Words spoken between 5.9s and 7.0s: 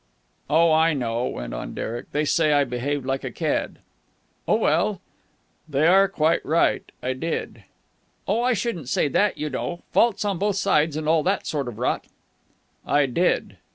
quite right.